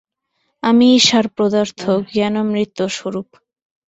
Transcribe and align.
আমিই 0.63 0.97
সার 1.07 1.25
পদার্থ, 1.37 1.81
জ্ঞানামৃত-স্বরূপ। 2.11 3.27